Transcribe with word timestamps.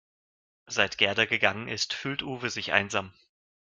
Seit 0.65 0.97
Gerda 0.97 1.25
gegangen 1.25 1.67
ist, 1.67 1.93
fühlt 1.93 2.23
Uwe 2.23 2.49
sich 2.49 2.71
einsam. 2.73 3.13